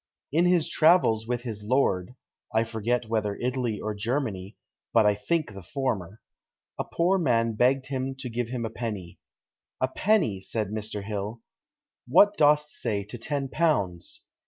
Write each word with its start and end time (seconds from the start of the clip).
"In 0.31 0.45
his 0.47 0.67
travels 0.67 1.27
with 1.27 1.43
his 1.43 1.63
lord 1.63 2.15
(I 2.51 2.63
forget 2.63 3.07
whether 3.07 3.35
Italy 3.35 3.79
or 3.79 3.93
Germany, 3.93 4.57
but 4.93 5.05
I 5.05 5.13
think 5.13 5.53
the 5.53 5.61
former), 5.61 6.21
a 6.79 6.85
poor 6.85 7.19
man 7.19 7.53
begged 7.53 7.85
him 7.85 8.15
to 8.15 8.27
give 8.27 8.47
him 8.49 8.65
a 8.65 8.71
penny. 8.71 9.19
'A 9.79 9.89
penny!' 9.89 10.41
said 10.41 10.69
Mr. 10.69 11.03
Hill; 11.03 11.41
'what 12.07 12.35
dost 12.35 12.69
say 12.71 13.03
to 13.03 13.19
ten 13.19 13.47
pounds?' 13.47 14.21